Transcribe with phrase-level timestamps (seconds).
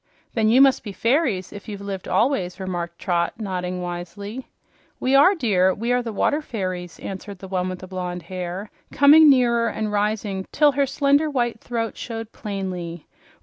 [0.33, 4.47] "Then you must be fairies if you've lived always," remarked Trot, nodding wisely.
[4.99, 5.75] "We are, dear.
[5.75, 9.91] We are the water fairies," answered the one with the blonde hair, coming nearer and
[9.91, 13.05] rising till her slender white throat showed plainly.